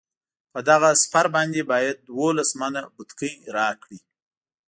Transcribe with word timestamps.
په 0.53 0.59
دغه 0.69 0.89
سپر 1.03 1.25
باندې 1.35 1.61
باید 1.71 2.05
دولس 2.11 2.49
منه 2.61 2.81
بتکۍ 2.95 3.33
راکړي. 3.57 3.99